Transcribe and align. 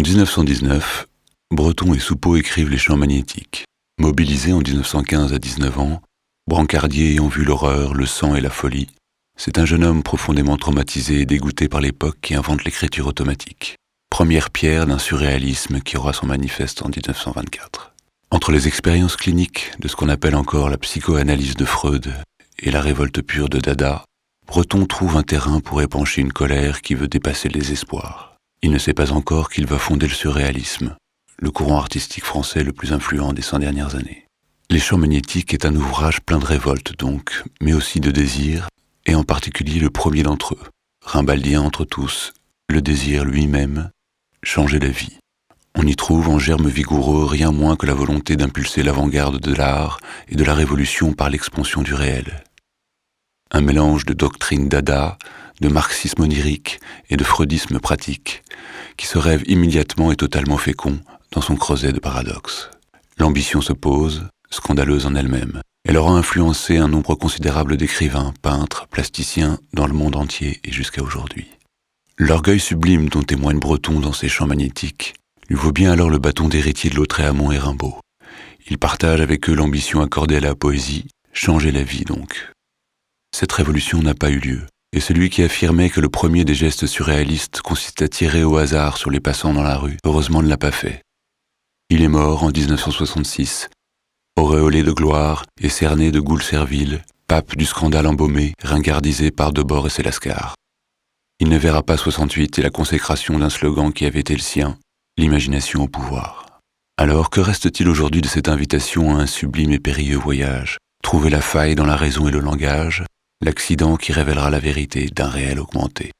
En 0.00 0.02
1919, 0.02 1.08
Breton 1.50 1.92
et 1.92 1.98
Soupeau 1.98 2.36
écrivent 2.36 2.70
Les 2.70 2.78
Champs 2.78 2.96
magnétiques. 2.96 3.66
Mobilisés 4.00 4.54
en 4.54 4.60
1915 4.60 5.34
à 5.34 5.38
19 5.38 5.78
ans, 5.78 6.00
brancardier 6.46 7.10
ayant 7.10 7.28
vu 7.28 7.44
l'horreur, 7.44 7.92
le 7.92 8.06
sang 8.06 8.34
et 8.34 8.40
la 8.40 8.48
folie, 8.48 8.86
c'est 9.36 9.58
un 9.58 9.66
jeune 9.66 9.84
homme 9.84 10.02
profondément 10.02 10.56
traumatisé 10.56 11.20
et 11.20 11.26
dégoûté 11.26 11.68
par 11.68 11.82
l'époque 11.82 12.16
qui 12.22 12.34
invente 12.34 12.64
l'écriture 12.64 13.08
automatique. 13.08 13.76
Première 14.08 14.48
pierre 14.48 14.86
d'un 14.86 14.98
surréalisme 14.98 15.80
qui 15.80 15.98
aura 15.98 16.14
son 16.14 16.24
manifeste 16.24 16.80
en 16.80 16.88
1924. 16.88 17.92
Entre 18.30 18.52
les 18.52 18.68
expériences 18.68 19.16
cliniques 19.16 19.72
de 19.80 19.88
ce 19.88 19.96
qu'on 19.96 20.08
appelle 20.08 20.34
encore 20.34 20.70
la 20.70 20.78
psychoanalyse 20.78 21.56
de 21.56 21.66
Freud 21.66 22.10
et 22.58 22.70
la 22.70 22.80
révolte 22.80 23.20
pure 23.20 23.50
de 23.50 23.58
Dada, 23.58 24.06
Breton 24.46 24.86
trouve 24.86 25.18
un 25.18 25.24
terrain 25.24 25.60
pour 25.60 25.82
épancher 25.82 26.22
une 26.22 26.32
colère 26.32 26.80
qui 26.80 26.94
veut 26.94 27.06
dépasser 27.06 27.50
les 27.50 27.70
espoirs. 27.70 28.29
Il 28.62 28.70
ne 28.70 28.78
sait 28.78 28.94
pas 28.94 29.12
encore 29.12 29.48
qu'il 29.48 29.66
va 29.66 29.78
fonder 29.78 30.06
le 30.06 30.14
surréalisme, 30.14 30.96
le 31.38 31.50
courant 31.50 31.78
artistique 31.78 32.24
français 32.24 32.62
le 32.62 32.72
plus 32.72 32.92
influent 32.92 33.32
des 33.32 33.42
cent 33.42 33.58
dernières 33.58 33.94
années. 33.94 34.26
Les 34.68 34.78
champs 34.78 34.98
magnétiques 34.98 35.54
est 35.54 35.64
un 35.64 35.74
ouvrage 35.74 36.20
plein 36.20 36.38
de 36.38 36.44
révolte 36.44 36.98
donc, 36.98 37.42
mais 37.62 37.72
aussi 37.72 38.00
de 38.00 38.10
désir, 38.10 38.68
et 39.06 39.14
en 39.14 39.24
particulier 39.24 39.80
le 39.80 39.90
premier 39.90 40.22
d'entre 40.22 40.54
eux, 40.54 40.68
rimbaldien 41.04 41.62
entre 41.62 41.84
tous, 41.84 42.34
le 42.68 42.82
désir 42.82 43.24
lui-même, 43.24 43.90
changer 44.42 44.78
la 44.78 44.88
vie. 44.88 45.18
On 45.74 45.86
y 45.86 45.96
trouve 45.96 46.28
en 46.28 46.38
germe 46.38 46.68
vigoureux 46.68 47.24
rien 47.24 47.52
moins 47.52 47.76
que 47.76 47.86
la 47.86 47.94
volonté 47.94 48.36
d'impulser 48.36 48.82
l'avant-garde 48.82 49.40
de 49.40 49.54
l'art 49.54 49.98
et 50.28 50.36
de 50.36 50.44
la 50.44 50.54
révolution 50.54 51.14
par 51.14 51.30
l'expansion 51.30 51.80
du 51.82 51.94
réel 51.94 52.44
un 53.50 53.60
mélange 53.60 54.06
de 54.06 54.12
doctrine 54.12 54.68
dada, 54.68 55.18
de 55.60 55.68
marxisme 55.68 56.22
onirique 56.22 56.80
et 57.10 57.16
de 57.16 57.24
freudisme 57.24 57.78
pratique, 57.80 58.42
qui 58.96 59.06
se 59.06 59.18
rêve 59.18 59.42
immédiatement 59.46 60.12
et 60.12 60.16
totalement 60.16 60.58
fécond 60.58 61.00
dans 61.32 61.40
son 61.40 61.56
creuset 61.56 61.92
de 61.92 62.00
paradoxes. 62.00 62.70
L'ambition 63.18 63.60
se 63.60 63.72
pose, 63.72 64.26
scandaleuse 64.50 65.06
en 65.06 65.14
elle-même. 65.14 65.60
Elle 65.84 65.96
aura 65.96 66.12
influencé 66.12 66.76
un 66.76 66.88
nombre 66.88 67.14
considérable 67.14 67.76
d'écrivains, 67.76 68.34
peintres, 68.42 68.86
plasticiens 68.88 69.58
dans 69.72 69.86
le 69.86 69.92
monde 69.92 70.16
entier 70.16 70.60
et 70.64 70.72
jusqu'à 70.72 71.02
aujourd'hui. 71.02 71.48
L'orgueil 72.18 72.60
sublime 72.60 73.08
dont 73.08 73.22
témoigne 73.22 73.58
Breton 73.58 74.00
dans 74.00 74.12
ses 74.12 74.28
champs 74.28 74.46
magnétiques 74.46 75.14
lui 75.48 75.56
vaut 75.56 75.72
bien 75.72 75.90
alors 75.90 76.10
le 76.10 76.18
bâton 76.18 76.48
d'héritier 76.48 76.90
de 76.90 76.96
Lautréamont 76.96 77.50
et 77.50 77.58
Rimbaud. 77.58 77.98
Il 78.68 78.78
partage 78.78 79.20
avec 79.20 79.48
eux 79.48 79.54
l'ambition 79.54 80.00
accordée 80.00 80.36
à 80.36 80.40
la 80.40 80.54
poésie, 80.54 81.06
changer 81.32 81.72
la 81.72 81.82
vie 81.82 82.04
donc, 82.04 82.52
cette 83.34 83.52
révolution 83.52 84.02
n'a 84.02 84.14
pas 84.14 84.30
eu 84.30 84.38
lieu, 84.38 84.66
et 84.92 85.00
celui 85.00 85.30
qui 85.30 85.42
affirmait 85.42 85.90
que 85.90 86.00
le 86.00 86.08
premier 86.08 86.44
des 86.44 86.54
gestes 86.54 86.86
surréalistes 86.86 87.60
consiste 87.60 88.02
à 88.02 88.08
tirer 88.08 88.42
au 88.42 88.56
hasard 88.56 88.96
sur 88.96 89.10
les 89.10 89.20
passants 89.20 89.52
dans 89.52 89.62
la 89.62 89.76
rue, 89.76 89.98
heureusement 90.04 90.42
ne 90.42 90.48
l'a 90.48 90.56
pas 90.56 90.72
fait. 90.72 91.02
Il 91.90 92.02
est 92.02 92.08
mort 92.08 92.44
en 92.44 92.50
1966, 92.50 93.68
auréolé 94.36 94.82
de 94.82 94.92
gloire 94.92 95.44
et 95.60 95.68
cerné 95.68 96.10
de 96.10 96.20
goule 96.20 96.42
servile, 96.42 97.02
pape 97.26 97.56
du 97.56 97.64
scandale 97.64 98.06
embaumé, 98.06 98.54
ringardisé 98.62 99.30
par 99.30 99.52
Debord 99.52 99.86
et 99.86 99.90
Sélascar. 99.90 100.54
Il 101.38 101.48
ne 101.48 101.58
verra 101.58 101.82
pas 101.82 101.96
68 101.96 102.58
et 102.58 102.62
la 102.62 102.70
consécration 102.70 103.38
d'un 103.38 103.50
slogan 103.50 103.92
qui 103.92 104.06
avait 104.06 104.20
été 104.20 104.34
le 104.34 104.40
sien, 104.40 104.78
l'imagination 105.16 105.82
au 105.82 105.88
pouvoir. 105.88 106.60
Alors 106.98 107.30
que 107.30 107.40
reste-t-il 107.40 107.88
aujourd'hui 107.88 108.20
de 108.20 108.28
cette 108.28 108.48
invitation 108.48 109.16
à 109.16 109.22
un 109.22 109.26
sublime 109.26 109.72
et 109.72 109.78
périlleux 109.78 110.18
voyage? 110.18 110.78
Trouver 111.02 111.30
la 111.30 111.40
faille 111.40 111.74
dans 111.74 111.86
la 111.86 111.96
raison 111.96 112.28
et 112.28 112.30
le 112.30 112.40
langage, 112.40 113.04
l'accident 113.42 113.96
qui 113.96 114.12
révélera 114.12 114.50
la 114.50 114.58
vérité 114.58 115.06
d'un 115.06 115.28
réel 115.28 115.58
augmenté. 115.58 116.12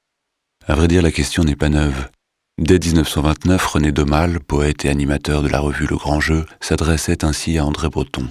À 0.66 0.74
vrai 0.74 0.88
dire, 0.88 1.02
la 1.02 1.12
question 1.12 1.44
n'est 1.44 1.56
pas 1.56 1.68
neuve. 1.68 2.08
Dès 2.58 2.78
1929, 2.78 3.66
René 3.66 3.92
Demal, 3.92 4.40
poète 4.40 4.84
et 4.84 4.88
animateur 4.88 5.42
de 5.42 5.48
la 5.48 5.60
revue 5.60 5.86
Le 5.86 5.96
Grand 5.96 6.20
Jeu, 6.20 6.46
s'adressait 6.60 7.24
ainsi 7.24 7.58
à 7.58 7.64
André 7.64 7.88
Breton. 7.88 8.28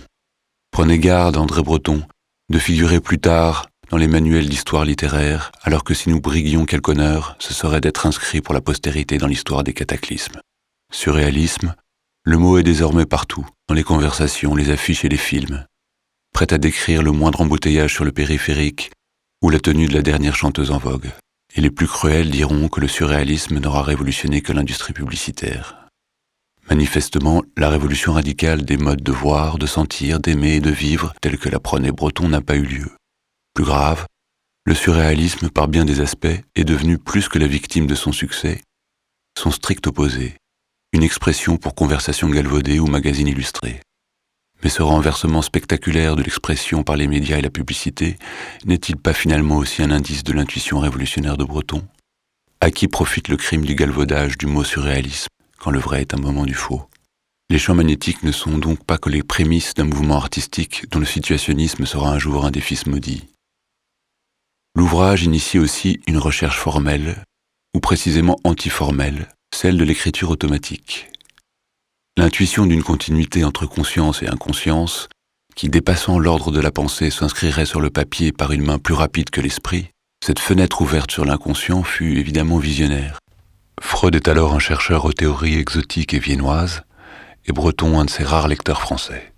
Prenez 0.72 1.00
garde, 1.00 1.38
André 1.38 1.62
Breton, 1.62 2.04
de 2.50 2.60
figurer 2.60 3.00
plus 3.00 3.20
tard 3.20 3.68
dans 3.90 3.98
les 3.98 4.08
manuels 4.08 4.50
d'histoire 4.50 4.86
littéraire, 4.86 5.52
alors 5.64 5.84
que 5.84 5.94
si 5.94 6.10
nous 6.10 6.22
briguions 6.22 6.66
quelque 6.66 6.92
honneur, 6.92 7.36
ce 7.40 7.54
serait 7.54 7.82
d'être 7.82 8.06
inscrit 8.06 8.42
pour 8.42 8.54
la 8.54 8.62
postérité 8.62 9.18
dans 9.18 9.28
l'histoire 9.28 9.64
des 9.64 9.74
cataclysmes. 9.74 10.40
Surréalisme, 10.92 11.76
le 12.24 12.38
mot 12.38 12.58
est 12.58 12.64
désormais 12.64 13.06
partout, 13.06 13.48
dans 13.68 13.76
les 13.76 13.84
conversations, 13.84 14.56
les 14.56 14.70
affiches 14.70 15.06
et 15.06 15.10
les 15.10 15.18
films 15.18 15.66
prête 16.40 16.54
à 16.54 16.58
décrire 16.58 17.04
le 17.04 17.12
moindre 17.12 17.42
embouteillage 17.42 17.94
sur 17.94 18.06
le 18.06 18.14
périphérique 18.14 18.92
ou 19.42 19.50
la 19.50 19.60
tenue 19.60 19.88
de 19.90 19.94
la 19.94 20.02
dernière 20.02 20.38
chanteuse 20.38 20.72
en 20.72 20.78
vogue. 20.78 21.12
Et 21.54 21.60
les 21.60 21.70
plus 21.70 21.86
cruels 21.86 22.30
diront 22.30 22.70
que 22.70 22.80
le 22.80 22.88
surréalisme 22.88 23.60
n'aura 23.60 23.84
révolutionné 23.84 24.40
que 24.40 24.54
l'industrie 24.54 24.94
publicitaire. 24.94 25.86
Manifestement, 26.70 27.44
la 27.58 27.70
révolution 27.70 28.14
radicale 28.14 28.64
des 28.64 28.78
modes 28.78 29.04
de 29.04 29.12
voir, 29.12 29.58
de 29.58 29.66
sentir, 29.66 30.22
d'aimer 30.22 30.56
et 30.56 30.60
de 30.62 30.70
vivre, 30.70 31.14
telle 31.20 31.38
que 31.38 31.50
la 31.50 31.60
prenait 31.60 31.92
Breton, 31.92 32.30
n'a 32.30 32.40
pas 32.40 32.56
eu 32.56 32.64
lieu. 32.64 32.90
Plus 33.54 33.66
grave, 33.66 34.06
le 34.64 34.76
surréalisme, 34.76 35.50
par 35.50 35.68
bien 35.68 35.84
des 35.84 36.00
aspects, 36.00 36.40
est 36.56 36.64
devenu 36.64 36.98
plus 36.98 37.28
que 37.28 37.38
la 37.38 37.48
victime 37.48 37.86
de 37.86 37.96
son 37.96 38.14
succès, 38.14 38.62
son 39.38 39.52
strict 39.52 39.88
opposé, 39.88 40.38
une 40.94 41.04
expression 41.04 41.58
pour 41.58 41.76
conversation 41.76 42.30
galvaudée 42.30 42.80
ou 42.80 42.88
magazine 42.88 43.28
illustré. 43.28 43.82
Mais 44.64 44.70
ce 44.70 44.82
renversement 44.82 45.42
spectaculaire 45.42 46.16
de 46.16 46.24
l'expression 46.24 46.84
par 46.84 46.98
les 46.98 47.08
médias 47.08 47.38
et 47.38 47.42
la 47.42 47.50
publicité 47.50 48.18
n'est-il 48.66 48.98
pas 48.98 49.14
finalement 49.14 49.58
aussi 49.58 49.82
un 49.82 49.92
indice 49.92 50.24
de 50.24 50.34
l'intuition 50.34 50.80
révolutionnaire 50.80 51.38
de 51.38 51.46
Breton 51.46 51.88
À 52.60 52.70
qui 52.72 52.88
profite 52.88 53.30
le 53.30 53.38
crime 53.38 53.66
du 53.66 53.76
galvaudage 53.76 54.38
du 54.38 54.48
mot 54.48 54.64
surréalisme, 54.64 55.30
quand 55.60 55.72
le 55.72 55.80
vrai 55.80 56.02
est 56.02 56.14
un 56.14 56.20
moment 56.20 56.46
du 56.46 56.54
faux? 56.54 56.90
Les 57.50 57.58
champs 57.58 57.74
magnétiques 57.74 58.22
ne 58.24 58.32
sont 58.32 58.58
donc 58.58 58.84
pas 58.86 58.98
que 58.98 59.10
les 59.10 59.24
prémices 59.24 59.74
d'un 59.74 59.86
mouvement 59.86 60.18
artistique 60.18 60.90
dont 60.92 61.00
le 61.00 61.06
situationnisme 61.06 61.86
sera 61.86 62.12
un 62.12 62.20
jour 62.20 62.46
un 62.46 62.52
des 62.52 62.62
fils 62.62 62.86
maudits. 62.86 63.28
L'ouvrage 64.76 65.24
initie 65.24 65.58
aussi 65.58 66.00
une 66.06 66.20
recherche 66.20 66.60
formelle, 66.60 67.24
ou 67.76 67.80
précisément 67.80 68.38
antiformelle, 68.44 69.30
celle 69.54 69.78
de 69.78 69.84
l'écriture 69.84 70.30
automatique. 70.30 71.08
L'intuition 72.20 72.66
d'une 72.66 72.84
continuité 72.84 73.46
entre 73.46 73.66
conscience 73.66 74.24
et 74.24 74.28
inconscience, 74.28 75.08
qui 75.56 75.70
dépassant 75.70 76.20
l'ordre 76.20 76.52
de 76.52 76.60
la 76.60 76.70
pensée 76.70 77.12
s'inscrirait 77.12 77.66
sur 77.66 77.80
le 77.80 77.90
papier 77.90 78.34
par 78.34 78.52
une 78.52 78.66
main 78.66 78.78
plus 78.78 78.94
rapide 78.94 79.30
que 79.30 79.40
l'esprit, 79.40 79.92
cette 80.22 80.40
fenêtre 80.40 80.82
ouverte 80.82 81.12
sur 81.12 81.24
l'inconscient 81.24 81.82
fut 81.82 82.18
évidemment 82.18 82.58
visionnaire. 82.58 83.20
Freud 83.80 84.16
est 84.16 84.28
alors 84.28 84.54
un 84.54 84.60
chercheur 84.60 85.06
aux 85.06 85.14
théories 85.14 85.58
exotiques 85.58 86.14
et 86.14 86.20
viennoises, 86.20 86.82
et 87.46 87.54
Breton 87.54 87.98
un 87.98 88.04
de 88.04 88.10
ses 88.10 88.26
rares 88.26 88.50
lecteurs 88.50 88.82
français. 88.82 89.34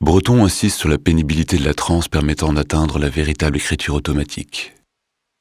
Breton 0.00 0.42
insiste 0.42 0.78
sur 0.78 0.88
la 0.88 0.96
pénibilité 0.96 1.58
de 1.58 1.66
la 1.66 1.74
transe 1.74 2.08
permettant 2.08 2.54
d'atteindre 2.54 2.98
la 2.98 3.10
véritable 3.10 3.58
écriture 3.58 3.94
automatique. 3.94 4.72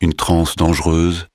Une 0.02 0.14
transe 0.14 0.58
dangereuse, 0.58 1.28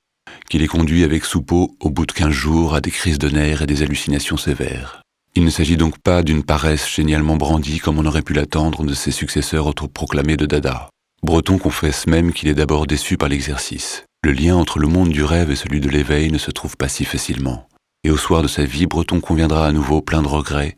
qui 0.49 0.59
les 0.59 0.67
conduit 0.67 1.05
avec 1.05 1.25
Soupeau 1.25 1.77
au 1.81 1.91
bout 1.91 2.07
de 2.07 2.13
quinze 2.13 2.33
jours 2.33 2.75
à 2.75 2.81
des 2.81 2.91
crises 2.91 3.19
de 3.19 3.29
nerfs 3.29 3.63
et 3.63 3.67
des 3.67 3.83
hallucinations 3.83 4.37
sévères. 4.37 5.03
Il 5.37 5.45
ne 5.45 5.51
s'agit 5.51 5.77
donc 5.77 5.99
pas 5.99 6.23
d'une 6.23 6.45
paresse 6.45 6.89
génialement 6.89 7.37
brandie 7.37 7.81
comme 7.81 7.99
on 7.99 8.07
aurait 8.07 8.23
pu 8.23 8.35
l'attendre 8.35 8.85
de 8.85 8.95
ses 8.95 9.11
successeurs 9.11 9.67
autoproclamés 9.67 10.37
de 10.37 10.47
Dada. 10.47 10.89
Breton 11.23 11.59
confesse 11.59 12.07
même 12.07 12.33
qu'il 12.33 12.49
est 12.49 12.55
d'abord 12.55 12.87
déçu 12.87 13.17
par 13.17 13.29
l'exercice. 13.29 14.05
Le 14.23 14.33
lien 14.33 14.57
entre 14.57 14.79
le 14.79 14.89
monde 14.89 15.11
du 15.11 15.25
rêve 15.25 15.51
et 15.51 15.57
celui 15.57 15.81
de 15.81 15.89
l'éveil 15.89 16.31
ne 16.31 16.39
se 16.39 16.51
trouve 16.51 16.77
pas 16.77 16.89
si 16.89 17.05
facilement. 17.05 17.69
Et 18.05 18.11
au 18.11 18.17
soir 18.17 18.43
de 18.43 18.49
sa 18.49 18.65
vie, 18.65 18.87
Breton 18.87 19.21
conviendra 19.21 19.67
à 19.67 19.73
nouveau 19.73 20.03
plein 20.03 20.23
de 20.23 20.29
regrets 20.29 20.77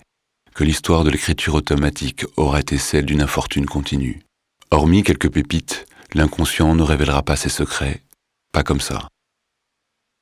que 0.55 0.65
l'histoire 0.65 1.05
de 1.05 1.11
l'écriture 1.11 1.55
automatique 1.55 2.25
aura 2.37 2.61
été 2.61 2.79
celle 2.79 3.05
d'une 3.05 3.21
infortune 3.21 3.67
continue. 3.67 4.23
Hormis 4.71 5.03
quelques 5.03 5.31
pépites, 5.31 5.87
l'inconscient 6.15 6.75
ne 6.75 6.83
révélera 6.83 7.23
pas 7.23 7.37
ses 7.37 7.51
secrets, 7.51 8.03
pas 8.53 8.63
comme 8.63 8.81
ça. 8.81 9.09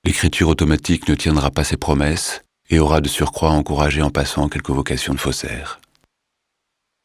L'écriture 0.07 0.49
automatique 0.49 1.09
ne 1.09 1.15
tiendra 1.15 1.51
pas 1.51 1.65
ses 1.65 1.79
promesses 1.79 2.43
et 2.69 2.79
aura 2.79 3.01
de 3.01 3.09
surcroît 3.09 3.51
encouragé 3.51 4.03
en 4.03 4.11
passant 4.11 4.49
quelques 4.49 4.71
vocations 4.71 5.15
de 5.15 5.21
faussaires. 5.21 5.81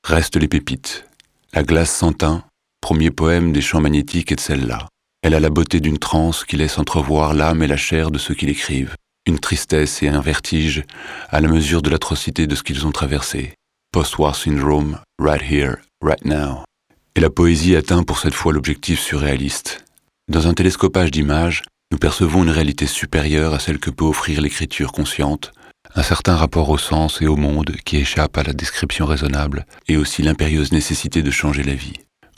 Restent 0.05 0.35
les 0.35 0.49
pépites. 0.49 1.05
La 1.53 1.63
glace 1.63 1.95
sans 1.95 2.11
teint, 2.11 2.43
premier 2.81 3.09
poème 3.09 3.53
des 3.53 3.61
champs 3.61 3.79
magnétiques 3.79 4.33
est 4.33 4.35
de 4.35 4.41
celle-là. 4.41 4.87
Elle 5.21 5.33
a 5.33 5.39
la 5.39 5.49
beauté 5.49 5.79
d'une 5.79 5.97
transe 5.97 6.43
qui 6.43 6.57
laisse 6.57 6.77
entrevoir 6.77 7.33
l'âme 7.33 7.63
et 7.63 7.67
la 7.67 7.77
chair 7.77 8.11
de 8.11 8.17
ceux 8.17 8.33
qui 8.33 8.45
l'écrivent, 8.45 8.95
une 9.25 9.39
tristesse 9.39 10.03
et 10.03 10.09
un 10.09 10.21
vertige 10.21 10.83
à 11.29 11.39
la 11.39 11.47
mesure 11.47 11.81
de 11.81 11.89
l'atrocité 11.89 12.47
de 12.47 12.55
ce 12.55 12.63
qu'ils 12.63 12.85
ont 12.85 12.91
traversé. 12.91 13.53
Post-war 13.91 14.35
syndrome, 14.35 14.99
right 15.19 15.41
here, 15.41 15.77
right 16.03 16.23
now. 16.25 16.63
Et 17.15 17.21
la 17.21 17.29
poésie 17.29 17.75
atteint 17.75 18.03
pour 18.03 18.19
cette 18.19 18.33
fois 18.33 18.53
l'objectif 18.53 18.99
surréaliste. 18.99 19.85
Dans 20.29 20.47
un 20.47 20.53
télescopage 20.53 21.11
d'images, 21.11 21.63
nous 21.91 21.97
percevons 21.97 22.43
une 22.43 22.49
réalité 22.49 22.85
supérieure 22.85 23.53
à 23.53 23.59
celle 23.59 23.79
que 23.79 23.89
peut 23.89 24.05
offrir 24.05 24.41
l'écriture 24.41 24.91
consciente, 24.91 25.51
un 25.95 26.03
certain 26.03 26.35
rapport 26.35 26.69
au 26.69 26.77
sens 26.77 27.21
et 27.21 27.27
au 27.27 27.35
monde 27.35 27.75
qui 27.85 27.97
échappe 27.97 28.37
à 28.37 28.43
la 28.43 28.53
description 28.53 29.05
raisonnable, 29.05 29.65
et 29.87 29.97
aussi 29.97 30.21
l'impérieuse 30.21 30.71
nécessité 30.71 31.23
de 31.23 31.31
changer 31.31 31.63
la 31.63 31.73
vie, 31.73 31.93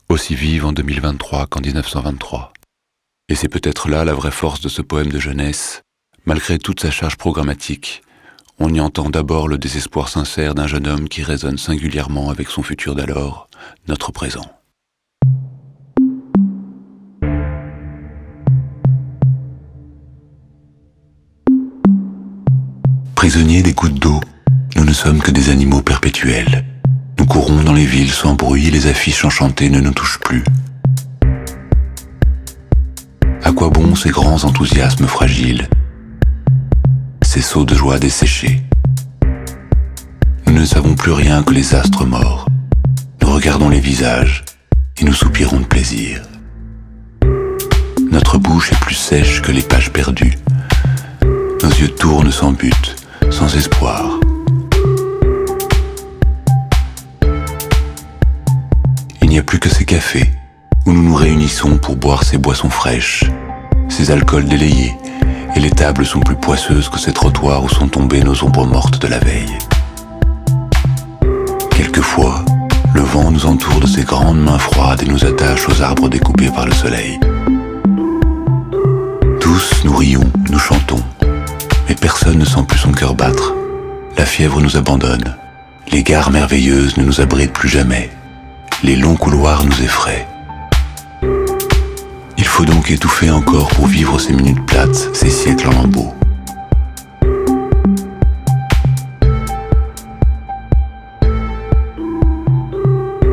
aussi 0.09 0.35
vive 0.35 0.65
en 0.65 0.71
2023 0.71 1.47
qu'en 1.47 1.59
1923. 1.59 2.53
Et 3.29 3.35
c'est 3.35 3.49
peut-être 3.49 3.89
là 3.89 4.05
la 4.05 4.13
vraie 4.13 4.31
force 4.31 4.61
de 4.61 4.69
ce 4.69 4.81
poème 4.81 5.11
de 5.11 5.19
jeunesse, 5.19 5.81
Malgré 6.25 6.59
toute 6.59 6.81
sa 6.81 6.91
charge 6.91 7.17
programmatique, 7.17 8.03
on 8.59 8.71
y 8.71 8.79
entend 8.79 9.09
d'abord 9.09 9.47
le 9.47 9.57
désespoir 9.57 10.07
sincère 10.07 10.53
d'un 10.53 10.67
jeune 10.67 10.85
homme 10.85 11.09
qui 11.09 11.23
résonne 11.23 11.57
singulièrement 11.57 12.29
avec 12.29 12.49
son 12.49 12.61
futur 12.61 12.93
d'alors, 12.93 13.49
notre 13.87 14.11
présent. 14.11 14.60
Prisonniers 23.21 23.61
des 23.61 23.73
gouttes 23.73 23.99
d'eau, 23.99 24.19
nous 24.75 24.83
ne 24.83 24.93
sommes 24.93 25.19
que 25.19 25.29
des 25.29 25.51
animaux 25.51 25.83
perpétuels. 25.83 26.65
Nous 27.19 27.27
courons 27.27 27.61
dans 27.61 27.71
les 27.71 27.85
villes 27.85 28.09
sans 28.09 28.33
bruit, 28.33 28.71
les 28.71 28.87
affiches 28.87 29.23
enchantées 29.23 29.69
ne 29.69 29.79
nous 29.79 29.91
touchent 29.91 30.19
plus. 30.21 30.43
À 33.43 33.51
quoi 33.51 33.69
bon 33.69 33.93
ces 33.93 34.09
grands 34.09 34.43
enthousiasmes 34.43 35.05
fragiles? 35.05 35.69
Ces 37.21 37.41
sauts 37.41 37.63
de 37.63 37.75
joie 37.75 37.99
desséchés 37.99 38.63
Nous 40.47 40.53
ne 40.53 40.65
savons 40.65 40.95
plus 40.95 41.11
rien 41.11 41.43
que 41.43 41.53
les 41.53 41.75
astres 41.75 42.07
morts. 42.07 42.47
Nous 43.21 43.31
regardons 43.31 43.69
les 43.69 43.79
visages 43.79 44.43
et 44.97 45.05
nous 45.05 45.13
soupirons 45.13 45.59
de 45.59 45.65
plaisir. 45.65 46.23
Notre 48.11 48.39
bouche 48.39 48.71
est 48.71 48.79
plus 48.79 48.95
sèche 48.95 49.43
que 49.43 49.51
les 49.51 49.61
pages 49.61 49.93
perdues. 49.93 50.39
Nos 51.61 51.69
yeux 51.69 51.89
tournent 51.89 52.31
sans 52.31 52.53
but, 52.53 52.95
sans 53.31 53.55
espoir. 53.55 54.19
Il 59.21 59.29
n'y 59.29 59.39
a 59.39 59.43
plus 59.43 59.59
que 59.59 59.69
ces 59.69 59.85
cafés 59.85 60.29
où 60.85 60.91
nous 60.91 61.03
nous 61.03 61.15
réunissons 61.15 61.77
pour 61.77 61.95
boire 61.95 62.23
ces 62.23 62.37
boissons 62.37 62.69
fraîches, 62.69 63.23
ces 63.87 64.11
alcools 64.11 64.45
délayés, 64.45 64.93
et 65.55 65.59
les 65.59 65.71
tables 65.71 66.05
sont 66.05 66.19
plus 66.19 66.35
poisseuses 66.35 66.89
que 66.89 66.99
ces 66.99 67.13
trottoirs 67.13 67.63
où 67.63 67.69
sont 67.69 67.87
tombées 67.87 68.23
nos 68.23 68.43
ombres 68.43 68.65
mortes 68.65 69.01
de 69.01 69.07
la 69.07 69.19
veille. 69.19 69.57
Quelquefois, 71.71 72.43
le 72.93 73.01
vent 73.01 73.31
nous 73.31 73.45
entoure 73.45 73.79
de 73.79 73.87
ses 73.87 74.03
grandes 74.03 74.41
mains 74.41 74.59
froides 74.59 75.03
et 75.03 75.09
nous 75.09 75.23
attache 75.23 75.67
aux 75.69 75.81
arbres 75.81 76.09
découpés 76.09 76.49
par 76.49 76.65
le 76.65 76.73
soleil. 76.73 77.19
Tous 79.39 79.83
nous 79.85 79.95
rions, 79.95 80.29
nous 80.49 80.59
chantons, 80.59 81.01
mais 81.91 81.95
personne 81.95 82.37
ne 82.37 82.45
sent 82.45 82.63
plus 82.65 82.77
son 82.77 82.93
cœur 82.93 83.15
battre. 83.15 83.53
La 84.17 84.25
fièvre 84.25 84.61
nous 84.61 84.77
abandonne, 84.77 85.35
les 85.91 86.03
gares 86.03 86.31
merveilleuses 86.31 86.95
ne 86.95 87.03
nous 87.03 87.19
abritent 87.19 87.51
plus 87.51 87.67
jamais, 87.67 88.09
les 88.81 88.95
longs 88.95 89.17
couloirs 89.17 89.65
nous 89.65 89.83
effraient. 89.83 90.25
Il 92.37 92.45
faut 92.45 92.63
donc 92.63 92.89
étouffer 92.91 93.29
encore 93.29 93.67
pour 93.71 93.87
vivre 93.87 94.17
ces 94.19 94.31
minutes 94.31 94.65
plates, 94.65 95.09
ces 95.11 95.29
siècles 95.29 95.67
en 95.67 95.81
lambeaux. 95.81 96.13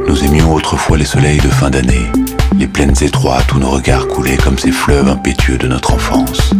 Nous 0.08 0.25
aimions 0.25 0.52
autrefois 0.52 0.99
les 0.99 1.04
soleils 1.04 1.38
de 1.38 1.49
fin 1.49 1.70
d'année, 1.70 2.11
les 2.58 2.66
plaines 2.66 2.96
étroites 3.00 3.52
où 3.52 3.61
nos 3.61 3.70
regards 3.70 4.08
coulaient 4.08 4.37
comme 4.37 4.58
ces 4.58 4.72
fleuves 4.72 5.06
impétueux 5.06 5.58
de 5.58 5.69
notre 5.69 5.94
enfance. 5.94 6.52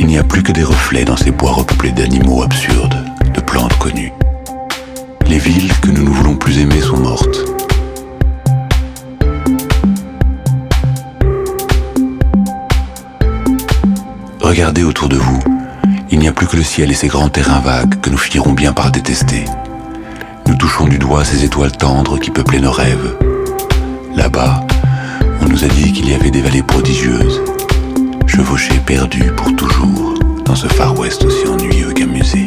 Il 0.00 0.06
n'y 0.06 0.16
a 0.16 0.24
plus 0.24 0.42
que 0.42 0.50
des 0.50 0.64
reflets 0.64 1.04
dans 1.04 1.18
ces 1.18 1.30
bois 1.30 1.52
repeuplés 1.52 1.92
d'animaux 1.92 2.42
absurdes, 2.42 3.04
de 3.34 3.40
plantes 3.42 3.76
connues. 3.76 4.14
Les 5.26 5.38
villes 5.38 5.70
que 5.82 5.88
nous 5.88 6.02
ne 6.02 6.08
voulons 6.08 6.36
plus 6.36 6.58
aimer 6.58 6.80
sont 6.80 6.96
mortes. 6.96 7.44
Regardez 14.40 14.84
autour 14.84 15.10
de 15.10 15.16
vous. 15.16 15.38
Il 16.10 16.18
n'y 16.18 16.28
a 16.28 16.32
plus 16.32 16.46
que 16.46 16.56
le 16.56 16.62
ciel 16.62 16.90
et 16.90 16.94
ses 16.94 17.08
grands 17.08 17.28
terrains 17.28 17.60
vagues 17.60 18.00
que 18.00 18.08
nous 18.08 18.16
finirons 18.16 18.52
bien 18.52 18.72
par 18.72 18.90
détester. 18.90 19.44
Nous 20.46 20.54
touchons 20.54 20.86
du 20.86 20.98
doigt 20.98 21.26
ces 21.26 21.44
étoiles 21.44 21.76
tendres 21.76 22.18
qui 22.18 22.30
peuplaient 22.30 22.58
nos 22.58 22.72
rêves. 22.72 23.18
Là-bas, 24.16 24.64
on 25.42 25.48
nous 25.50 25.62
a 25.62 25.68
dit 25.68 25.92
qu'il 25.92 26.08
y 26.08 26.14
avait 26.14 26.30
des 26.30 26.40
vallées 26.40 26.62
prodigieuses, 26.62 27.42
chevauchées 28.50 28.80
perdues 28.84 29.32
pour 29.36 29.54
toujours 29.54 30.14
dans 30.44 30.56
ce 30.56 30.66
Far 30.66 30.98
West 30.98 31.24
aussi 31.24 31.46
ennuyeux 31.46 31.92
qu'amusé. 31.92 32.46